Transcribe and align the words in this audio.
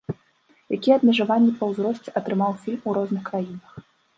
Якія 0.77 0.95
абмежаванні 0.99 1.53
па 1.61 1.69
ўзросце 1.73 2.15
атрымаў 2.23 2.59
фільм 2.65 2.81
у 2.91 2.99
розных 3.01 3.21
краінах. 3.29 3.71